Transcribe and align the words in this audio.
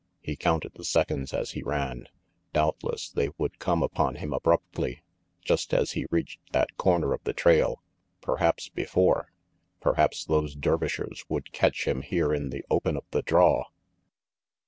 He 0.19 0.35
counted 0.35 0.73
the 0.73 0.83
seconds 0.83 1.31
as 1.31 1.51
he 1.51 1.61
ran. 1.61 2.07
Doubtless 2.53 3.07
they 3.11 3.29
would 3.37 3.59
come 3.59 3.83
upon 3.83 4.15
him 4.15 4.33
abruptly, 4.33 5.03
just 5.43 5.75
as 5.75 5.91
he 5.91 6.07
reached 6.09 6.39
that 6.53 6.75
corner 6.75 7.13
of 7.13 7.23
the 7.23 7.33
trail, 7.33 7.83
perhaps 8.19 8.67
before. 8.69 9.31
Perhaps 9.79 10.25
those 10.25 10.55
Dervishers 10.55 11.23
would 11.29 11.51
catch 11.51 11.87
him 11.87 12.01
here 12.01 12.33
in 12.33 12.49
the 12.49 12.65
open 12.71 12.97
of 12.97 13.05
the 13.11 13.21
draw! 13.21 13.65